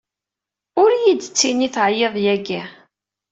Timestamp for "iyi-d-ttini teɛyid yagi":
0.93-2.61